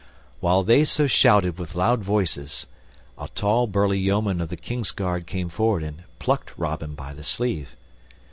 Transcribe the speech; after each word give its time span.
While 0.39 0.63
they 0.63 0.83
so 0.83 1.05
shouted 1.05 1.59
with 1.59 1.75
loud 1.75 2.01
voices, 2.03 2.65
a 3.19 3.27
tall 3.35 3.67
burly 3.67 3.99
yeoman 3.99 4.41
of 4.41 4.49
the 4.49 4.57
King's 4.57 4.89
guard 4.89 5.27
came 5.27 5.47
forward 5.47 5.83
and 5.83 6.05
plucked 6.17 6.57
Robin 6.57 6.95
by 6.95 7.13
the 7.13 7.23
sleeve. 7.23 7.75